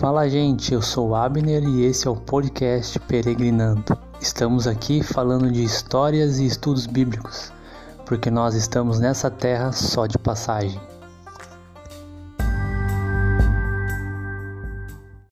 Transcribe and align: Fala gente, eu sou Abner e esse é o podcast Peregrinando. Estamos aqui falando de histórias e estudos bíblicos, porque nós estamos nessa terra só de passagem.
Fala 0.00 0.26
gente, 0.30 0.72
eu 0.72 0.80
sou 0.80 1.14
Abner 1.14 1.62
e 1.62 1.84
esse 1.84 2.08
é 2.08 2.10
o 2.10 2.16
podcast 2.16 2.98
Peregrinando. 3.00 3.84
Estamos 4.18 4.66
aqui 4.66 5.02
falando 5.02 5.52
de 5.52 5.62
histórias 5.62 6.38
e 6.38 6.46
estudos 6.46 6.86
bíblicos, 6.86 7.52
porque 8.06 8.30
nós 8.30 8.54
estamos 8.54 8.98
nessa 8.98 9.30
terra 9.30 9.72
só 9.72 10.06
de 10.06 10.16
passagem. 10.16 10.80